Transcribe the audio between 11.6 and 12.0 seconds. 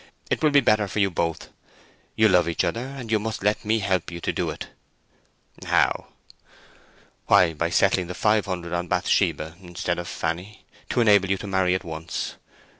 at